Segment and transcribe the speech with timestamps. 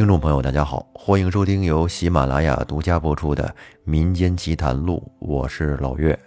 [0.00, 3.44] 听众朋友，大家好，欢迎收听由喜马拉雅独家播出的
[3.84, 6.18] 《民间奇谈录》，我是老岳。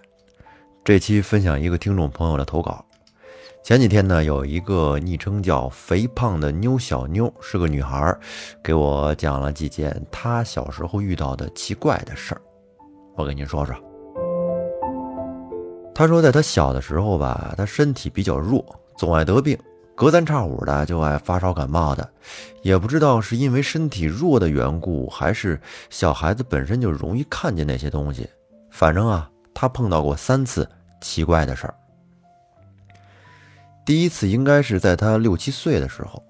[0.83, 2.85] 这期分享一个听众朋友的投稿。
[3.63, 8.15] 前几天呢，有一个昵称叫“肥胖的妞小妞”，是个女孩，
[8.63, 12.41] 给我讲了几件她小时候遇到的奇怪的事儿。
[13.15, 13.75] 我给您说说。
[15.95, 18.63] 她说，在她小的时候吧，她身体比较弱，
[18.99, 19.57] 总爱得病。
[19.95, 22.09] 隔三差五的就爱发烧感冒的，
[22.63, 28.27] 也不知道是因为身体弱的缘故，还是小孩子本身就容易看见那些东西。
[28.71, 30.67] 反正啊，他碰到过三次
[30.99, 31.75] 奇怪的事儿。
[33.85, 36.23] 第一次应该是在他六七岁的时候，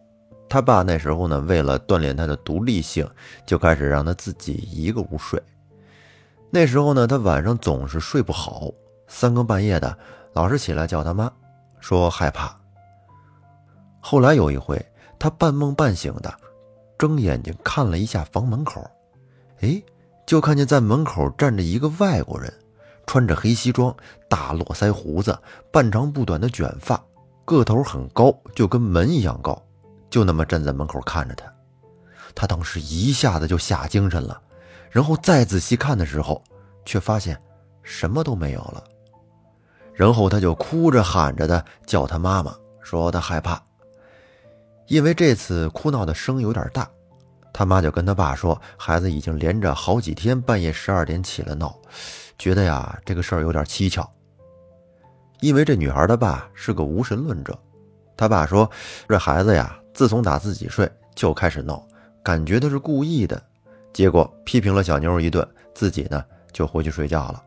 [0.50, 3.10] 他爸那时候呢，为了锻炼他的独立性，
[3.46, 5.42] 就开始让他自己一个屋睡。
[6.50, 8.70] 那时候呢，他晚上总是睡不好，
[9.08, 9.98] 三更半夜的
[10.34, 11.32] 老是起来叫他妈，
[11.80, 12.63] 说害怕。
[14.06, 14.86] 后来有一回，
[15.18, 16.32] 他半梦半醒的，
[16.98, 18.86] 睁眼睛看了一下房门口，
[19.62, 19.82] 哎，
[20.28, 22.54] 就看见在门口站着一个外国人，
[23.08, 23.96] 穿着黑西装、
[24.28, 25.40] 大络腮胡子、
[25.72, 27.02] 半长不短的卷发，
[27.46, 29.60] 个头很高，就跟门一样高，
[30.10, 31.46] 就那么站在门口看着他。
[32.36, 34.42] 他当时一下子就吓精神了，
[34.92, 36.44] 然后再仔细看的时候，
[36.84, 37.42] 却发现
[37.84, 38.84] 什么都没有了。
[39.94, 43.64] 然后他就哭着喊着的叫他妈妈，说他害怕。
[44.88, 46.90] 因为这次哭闹的声有点大，
[47.54, 51.76] 他妈就跟他爸说，孩子已经连着好几天半夜十二点起了闹，
[52.38, 54.08] 觉得呀这个事儿有点蹊跷。
[55.40, 57.58] 因为这女孩的爸是个无神论者，
[58.16, 58.70] 他爸说
[59.08, 61.86] 这孩子呀自从打自己睡就开始闹，
[62.22, 63.42] 感觉他是故意的，
[63.94, 67.44] 结果批评了小妞一顿，自己呢就回去睡觉了。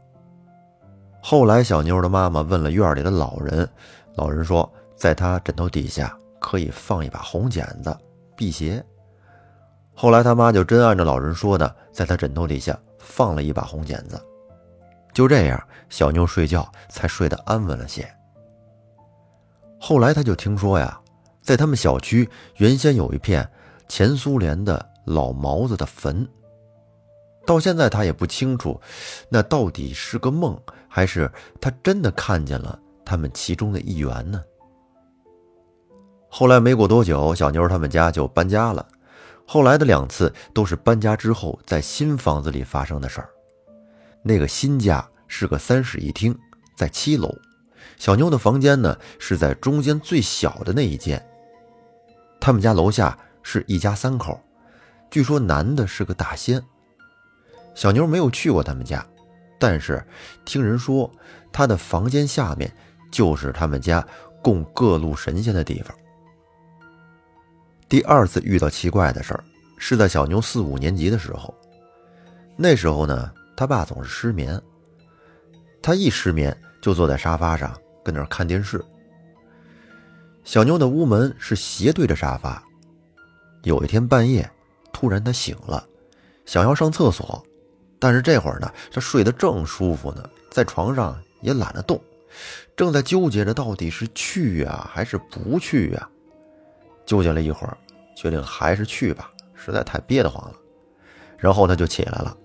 [1.22, 3.68] 后来小妞的妈妈问了院里的老人，
[4.14, 6.16] 老人说在他枕头底下。
[6.46, 7.98] 可以放一把红剪子
[8.36, 8.80] 辟邪。
[9.92, 14.24] 后来他妈就真按照老人说的，在他枕头底下放了一把红剪子。
[15.12, 18.08] 就这样，小妞睡觉才睡得安稳了些。
[19.80, 21.00] 后来他就听说呀，
[21.42, 23.50] 在他们小区原先有一片
[23.88, 26.24] 前苏联的老毛子的坟。
[27.44, 28.80] 到现在他也不清楚，
[29.28, 30.56] 那到底是个梦，
[30.88, 31.28] 还是
[31.60, 34.40] 他真的看见了他们其中的一员呢？
[36.38, 38.86] 后来没过多久，小妞他们家就搬家了。
[39.46, 43.30] 后来的两次都是搬家之后在新房子里发生的事儿。
[44.22, 46.38] 那个新家是个三室一厅，
[46.76, 47.34] 在七楼。
[47.96, 51.26] 小妞的房间呢是在中间最小的那一间。
[52.38, 54.38] 他们家楼下是一家三口，
[55.10, 56.62] 据说男的是个大仙。
[57.74, 59.02] 小妞没有去过他们家，
[59.58, 60.06] 但是
[60.44, 61.10] 听人说
[61.50, 62.70] 他的房间下面
[63.10, 64.06] 就是他们家
[64.42, 65.96] 供各路神仙的地方。
[67.88, 69.44] 第二次遇到奇怪的事儿，
[69.78, 71.54] 是在小妞四五年级的时候。
[72.56, 74.60] 那时候呢，他爸总是失眠，
[75.80, 78.84] 他一失眠就坐在沙发上跟那儿看电视。
[80.42, 82.60] 小妞的屋门是斜对着沙发。
[83.62, 84.48] 有一天半夜，
[84.92, 85.86] 突然他醒了，
[86.44, 87.40] 想要上厕所，
[88.00, 92.00] 但是这会儿呢，他睡得正舒服呢，在床上也懒得动，
[92.76, 96.10] 正在纠结着到底是去啊还是不去啊。
[97.06, 97.78] 纠结了一会儿，
[98.14, 100.54] 决定还是去吧，实在太憋得慌了。
[101.38, 102.36] 然后他就起来了。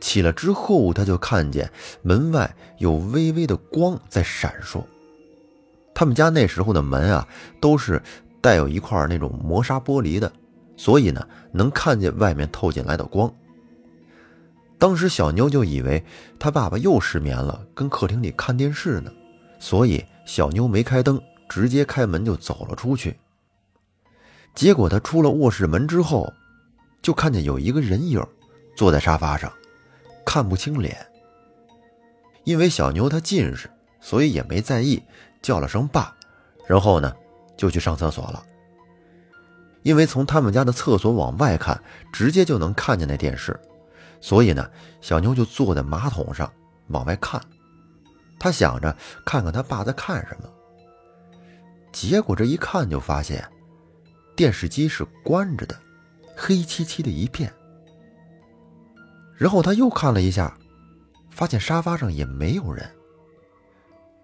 [0.00, 1.70] 起来之后，他就看见
[2.02, 4.84] 门外有微微的光在闪烁。
[5.94, 7.26] 他们家那时候的门啊，
[7.60, 8.02] 都是
[8.42, 10.30] 带有一块那种磨砂玻璃的，
[10.76, 13.32] 所以呢，能看见外面透进来的光。
[14.76, 16.04] 当时小妞就以为
[16.38, 19.10] 他爸爸又失眠了，跟客厅里看电视呢，
[19.58, 23.16] 所以小妞没开灯，直接开门就走了出去。
[24.54, 26.32] 结果他出了卧室门之后，
[27.02, 28.24] 就看见有一个人影
[28.76, 29.52] 坐在沙发上，
[30.24, 31.04] 看不清脸。
[32.44, 33.68] 因为小牛他近视，
[34.00, 35.02] 所以也没在意，
[35.42, 36.14] 叫了声爸，
[36.66, 37.12] 然后呢
[37.56, 38.42] 就去上厕所了。
[39.82, 43.58] 因为从他们家的厕所往外看，直接就能看见那电视，
[44.20, 44.70] 所以呢
[45.00, 46.50] 小牛就坐在马桶上
[46.88, 47.40] 往外看，
[48.38, 48.96] 他想着
[49.26, 50.48] 看看他爸在看什么。
[51.90, 53.44] 结果这一看就发现。
[54.36, 55.76] 电视机是关着的，
[56.36, 57.52] 黑漆漆的一片。
[59.36, 60.56] 然后他又看了一下，
[61.30, 62.88] 发现沙发上也没有人。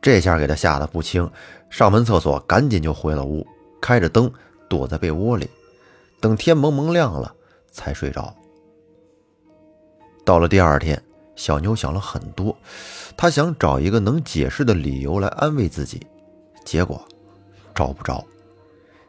[0.01, 1.31] 这下给他吓得不轻，
[1.69, 3.47] 上完厕所，赶紧就回了屋，
[3.81, 4.33] 开着灯
[4.69, 5.49] 躲在被窝里，
[6.21, 7.35] 等天蒙蒙亮了
[7.71, 8.35] 才睡着。
[10.25, 11.01] 到了第二天，
[11.37, 12.57] 小妞想了很多，
[13.17, 16.05] 她想找一个能解释的理由来安慰自己，
[16.65, 17.05] 结果
[17.75, 18.25] 找不着。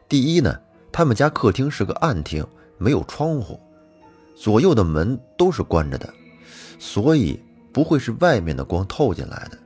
[0.08, 0.60] 第一呢。
[0.92, 2.46] 他们家客厅是个暗厅，
[2.76, 3.58] 没有窗户，
[4.36, 6.12] 左右的门都是关着的，
[6.78, 7.40] 所以
[7.72, 9.58] 不会是外面的光透进来的。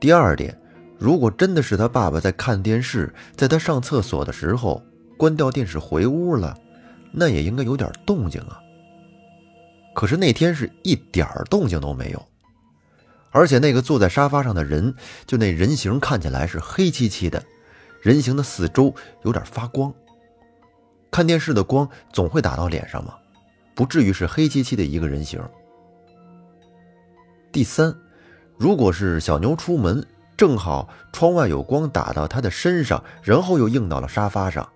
[0.00, 0.58] 第二点，
[0.98, 4.82] 如果真的是他爸爸在看电视，在他上厕所的时候
[5.16, 6.58] 关掉电视回屋了，
[7.12, 8.58] 那也应该有点动静啊。
[9.94, 12.26] 可是那天是一点动静都没有，
[13.30, 14.94] 而且那个坐在沙发上的人，
[15.26, 17.44] 就那人形看起来是黑漆漆的，
[18.02, 19.94] 人形的四周有点发光。
[21.10, 23.14] 看电视的光总会打到脸上吗？
[23.74, 25.40] 不至于是黑漆漆的一个人形。
[27.52, 27.94] 第三，
[28.58, 30.04] 如果是小妞出门，
[30.36, 34.68] 正好窗外有光打到她的身上，然后又映到了沙发上，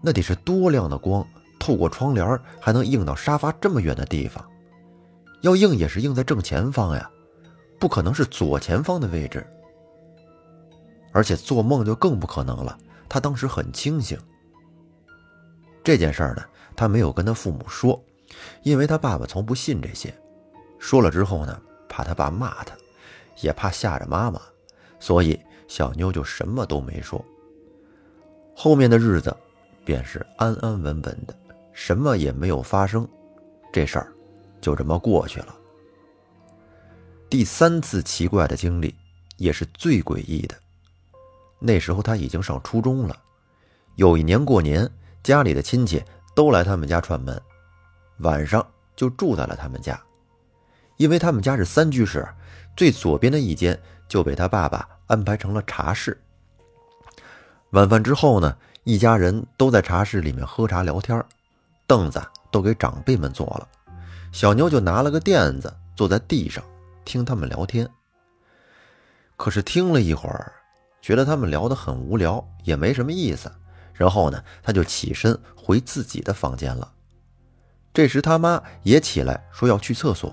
[0.00, 1.26] 那得是多亮的光！
[1.60, 4.42] 透过窗帘还能映到沙发这么远的地方，
[5.42, 7.10] 要映也是映在正前方呀，
[7.78, 9.44] 不可能是左前方的位置。
[11.12, 12.78] 而且做梦就更不可能了，
[13.08, 14.18] 他当时很清醒。
[15.82, 16.44] 这件事儿呢，
[16.76, 18.02] 他没有跟他父母说，
[18.62, 20.14] 因为他爸爸从不信这些，
[20.78, 22.76] 说了之后呢，怕他爸骂他，
[23.40, 24.40] 也怕吓着妈妈，
[25.00, 27.24] 所以小妞就什么都没说。
[28.54, 29.34] 后面的日子，
[29.84, 31.34] 便是安安稳稳的。
[31.72, 33.08] 什么也没有发生，
[33.72, 34.12] 这事儿
[34.60, 35.54] 就这么过去了。
[37.30, 38.92] 第三次奇怪的经历
[39.36, 40.56] 也是最诡异的。
[41.58, 43.16] 那时候他已经上初中了。
[43.96, 44.88] 有一年过年，
[45.22, 46.02] 家里的亲戚
[46.34, 47.40] 都来他们家串门，
[48.18, 48.64] 晚上
[48.94, 50.00] 就住在了他们家。
[50.96, 52.26] 因为他们家是三居室，
[52.76, 56.20] 最左边的一间就被他爸爸安排成了茶室。
[57.70, 61.24] 晚饭之后呢，一家人都在茶室里面喝茶聊天
[61.86, 62.20] 凳子
[62.50, 63.68] 都给长辈们坐了，
[64.32, 66.64] 小妞就拿了个垫子坐在地上
[67.04, 67.88] 听他们聊天。
[69.36, 70.52] 可是听了一会儿，
[71.00, 73.50] 觉得他们聊得很无聊，也没什么意思。
[73.94, 76.92] 然后呢，他就起身回自己的房间了。
[77.92, 80.32] 这时他妈也起来说要去厕所，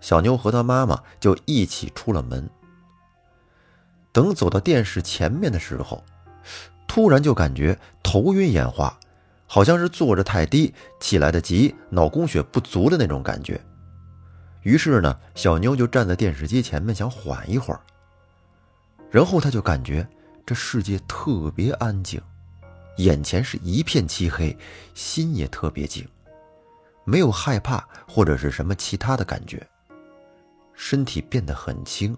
[0.00, 2.48] 小妞和他妈妈就一起出了门。
[4.12, 6.04] 等走到电视前面的时候，
[6.86, 8.96] 突然就感觉头晕眼花。
[9.46, 13.60] 好像是坐着太低，起来的急，脑供血不足的那种感觉。
[14.62, 17.80] 于是呢，小妞就站在电视机前面想缓一会儿。
[19.14, 20.04] 然后他就感觉
[20.44, 22.20] 这世界特别安静，
[22.96, 24.58] 眼前是一片漆黑，
[24.92, 26.04] 心也特别静，
[27.04, 29.64] 没有害怕或者是什么其他的感觉，
[30.72, 32.16] 身体变得很轻。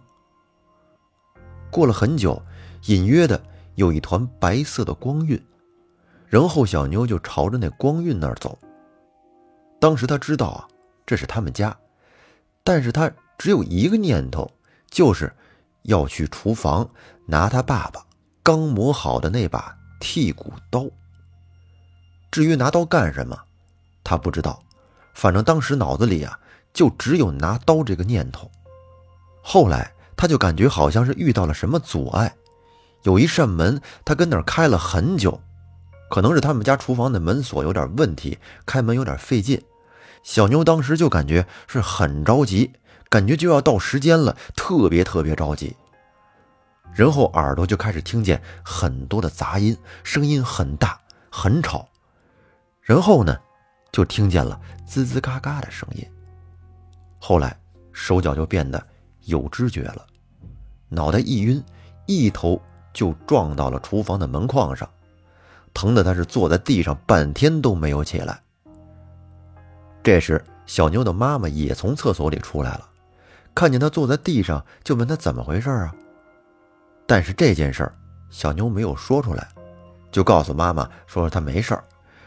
[1.70, 2.42] 过了很久，
[2.86, 3.38] 隐约的
[3.74, 5.38] 有一团白色的光晕。
[6.28, 8.58] 然后小妞就朝着那光晕那儿走。
[9.78, 10.66] 当时他知道啊，
[11.04, 11.76] 这是他们家，
[12.64, 14.50] 但是他只有一个念头，
[14.88, 15.30] 就是
[15.86, 16.88] 要去厨房
[17.26, 18.04] 拿他爸爸
[18.42, 20.86] 刚磨好的那把剔骨刀。
[22.30, 23.36] 至于拿刀干什么，
[24.04, 24.62] 他不知道，
[25.14, 26.38] 反正当时脑子里啊
[26.72, 28.50] 就只有拿刀这个念头。
[29.42, 32.34] 后来他就感觉好像是遇到了什么阻碍，
[33.04, 35.40] 有一扇门，他跟那儿开了很久。
[36.08, 39.60] 可能是他们家厨房的门锁有点问题，开门有点费劲。
[40.22, 42.72] 小妞当时就感觉是很着急，
[43.08, 45.76] 感觉就要到时间了，特别特别着急。
[46.94, 50.98] 然后耳朵就开始听见很多的杂音，声音很大，
[51.30, 51.86] 很吵。
[52.80, 53.38] 然后呢，
[53.92, 56.06] 就听见了吱吱嘎嘎的声音。
[57.18, 57.56] 后来
[57.92, 58.84] 手脚就变得
[59.24, 60.06] 有知觉了，
[60.88, 61.62] 脑袋一晕，
[62.06, 62.60] 一头
[62.92, 64.88] 就撞到了厨房的门框上。
[65.74, 68.40] 疼的他是坐在地上半天都没有起来。
[70.02, 72.88] 这时，小妞的妈妈也从厕所里出来了，
[73.56, 75.94] 看见他坐在地上，就问他怎么回事啊。
[77.06, 77.94] 但是这件事儿，
[78.28, 79.48] 小妞没有说出来，
[80.12, 81.82] 就告诉妈妈说他没事儿。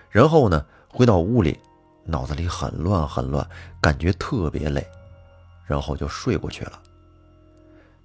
[0.10, 1.60] 然后呢，回到屋里，
[2.04, 3.48] 脑子里很乱很乱，
[3.80, 4.84] 感觉特别累，
[5.68, 6.82] 然后就睡过去了。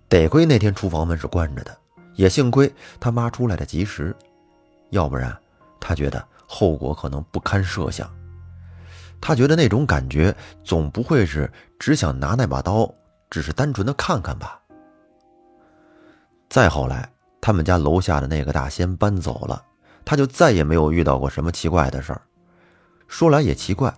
[0.06, 1.74] 得亏那天厨房门是关着的，
[2.16, 4.14] 也幸亏他妈出来的及时。
[4.90, 5.34] 要不然，
[5.80, 8.06] 他觉得后果可能不堪设想。
[9.18, 12.92] 他觉得那种感觉总不会是只想拿那把刀，
[13.34, 14.60] 只是单纯的看看吧。
[16.48, 17.10] 再后来，
[17.40, 19.60] 他们家楼下的那个大仙搬走了，
[20.04, 22.22] 他就再也没有遇到过什么奇怪的事儿。
[23.08, 23.92] 说来也奇怪，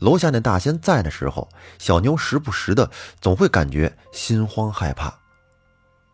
[0.00, 5.14] 楼下那大仙在的时候，小妞时不时的总会感觉心慌害怕。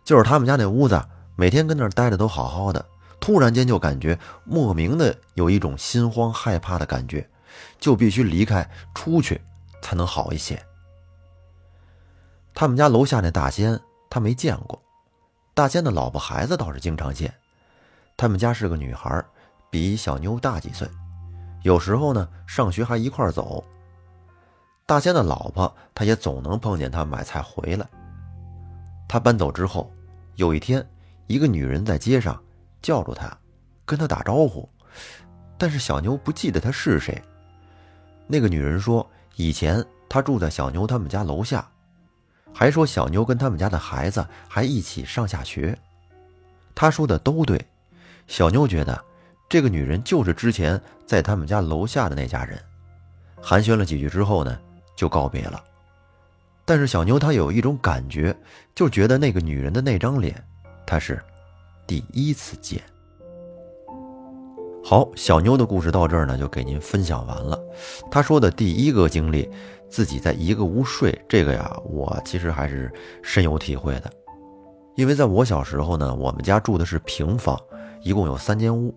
[0.04, 1.02] 就是他们家那屋子，
[1.34, 2.84] 每天跟那儿待着都好好的。
[3.20, 7.26] 突然间就感觉莫名的有一种心慌害怕的感觉，
[7.80, 9.40] 就必须离开出去
[9.80, 10.62] 才能好一些。
[12.58, 14.82] 他们家楼下那大仙他没见过，
[15.52, 17.30] 大仙的老婆孩子倒是经常见。
[18.16, 19.22] 他们家是个女孩，
[19.68, 20.88] 比小妞大几岁，
[21.64, 23.62] 有时候呢上学还一块走。
[24.86, 27.86] 大仙的老婆，他也总能碰见他买菜回来。
[29.06, 29.92] 他搬走之后，
[30.36, 30.82] 有一天，
[31.26, 32.42] 一个女人在街上
[32.80, 33.36] 叫住他，
[33.84, 34.66] 跟他打招呼，
[35.58, 37.22] 但是小牛不记得他是谁。
[38.26, 41.70] 那个女人说，以前他住在小牛他们家楼下，
[42.58, 45.76] 还说小妞跟他们家的孩子还一起上下学。
[46.74, 47.62] 他说的都对，
[48.28, 48.98] 小妞觉得
[49.46, 52.58] 这个女人就是之前在他们家楼下的那家人。
[53.42, 54.58] 寒暄了几句之后呢？
[54.96, 55.62] 就告别了，
[56.64, 58.34] 但是小妞她有一种感觉，
[58.74, 60.42] 就觉得那个女人的那张脸，
[60.86, 61.22] 她是
[61.86, 62.82] 第一次见。
[64.88, 67.60] 好，小妞的故事到这儿呢，就给您分享完了。
[68.08, 69.50] 她说的第一个经历，
[69.88, 72.88] 自己在一个屋睡，这个呀，我其实还是
[73.20, 74.08] 深有体会的。
[74.94, 77.58] 因为在我小时候呢，我们家住的是平房，
[78.00, 78.94] 一共有三间屋。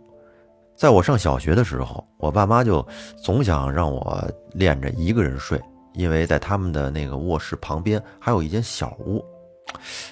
[0.76, 2.88] 在我上小学的时候，我爸妈就
[3.24, 5.60] 总想让我练着一个人睡。
[5.96, 9.26] 因为在他们的那个卧室旁边还有一间小屋，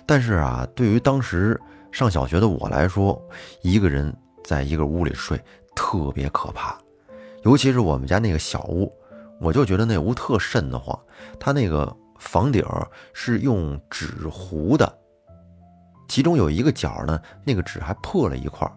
[0.08, 3.22] 但是啊，对于当时上小学的我来说，
[3.62, 4.12] 一个人
[4.44, 5.40] 在一个屋里睡
[5.78, 6.76] 特别可怕，
[7.44, 8.92] 尤其是我们家那个小屋，
[9.40, 11.00] 我就觉得那屋特瘆得慌。
[11.40, 12.66] 它那个房顶
[13.14, 14.92] 是用纸糊的，
[16.08, 18.68] 其中有一个角呢，那个纸还破了一块。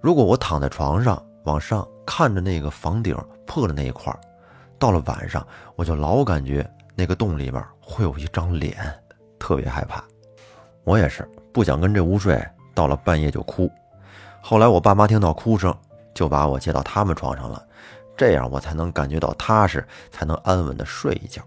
[0.00, 3.14] 如果我躺在床上往上看着那个房顶
[3.46, 4.10] 破的那一块。
[4.78, 8.76] 到了晚上，我就老感觉那个洞里面会有一张脸，
[9.38, 10.02] 特别害怕。
[10.84, 12.42] 我也是不想跟这屋睡，
[12.74, 13.70] 到了半夜就哭。
[14.42, 15.74] 后来我爸妈听到哭声，
[16.14, 17.62] 就把我接到他们床上了，
[18.16, 21.42] 这样我才能感觉到踏实，才能安稳的睡一觉。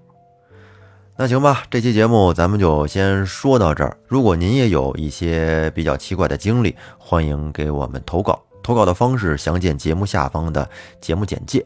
[1.16, 3.98] 那行吧，这期节目咱们就先说到这儿。
[4.06, 8.40] 如果您也有一些比较奇怪的经历，欢迎给我们投稿。
[8.62, 10.70] 投稿的方式详见节目下方的
[11.02, 11.66] 节目简介。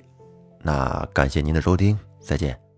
[0.62, 2.71] 那感谢您的收听，再见。